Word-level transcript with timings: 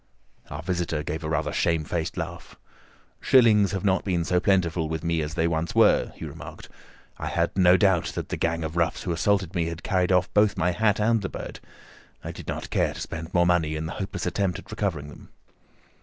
Our 0.49 0.63
visitor 0.63 1.03
gave 1.03 1.23
a 1.23 1.29
rather 1.29 1.53
shamefaced 1.53 2.17
laugh. 2.17 2.55
"Shillings 3.19 3.71
have 3.71 3.85
not 3.85 4.03
been 4.03 4.25
so 4.25 4.39
plentiful 4.39 4.89
with 4.89 5.03
me 5.03 5.21
as 5.21 5.35
they 5.35 5.47
once 5.47 5.75
were," 5.75 6.11
he 6.15 6.25
remarked. 6.25 6.69
"I 7.19 7.27
had 7.27 7.55
no 7.55 7.77
doubt 7.77 8.05
that 8.15 8.29
the 8.29 8.35
gang 8.35 8.63
of 8.63 8.75
roughs 8.75 9.03
who 9.03 9.11
assaulted 9.11 9.53
me 9.53 9.67
had 9.67 9.83
carried 9.83 10.11
off 10.11 10.33
both 10.33 10.57
my 10.57 10.71
hat 10.71 10.99
and 10.99 11.21
the 11.21 11.29
bird. 11.29 11.59
I 12.23 12.31
did 12.31 12.47
not 12.47 12.71
care 12.71 12.95
to 12.95 12.99
spend 12.99 13.31
more 13.31 13.45
money 13.45 13.75
in 13.75 13.87
a 13.89 13.91
hopeless 13.91 14.25
attempt 14.25 14.57
at 14.57 14.71
recovering 14.71 15.07
them." 15.09 15.29